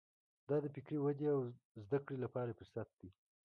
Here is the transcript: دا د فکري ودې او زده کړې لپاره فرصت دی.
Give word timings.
دا 0.47 0.57
د 0.63 0.65
فکري 0.75 0.97
ودې 1.01 1.27
او 1.35 1.41
زده 1.83 1.99
کړې 2.05 2.17
لپاره 2.25 2.57
فرصت 2.59 2.87
دی. 2.99 3.09